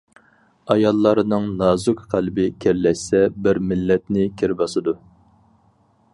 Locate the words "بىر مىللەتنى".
3.45-4.27